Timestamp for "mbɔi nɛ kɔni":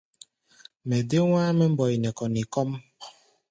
1.73-2.41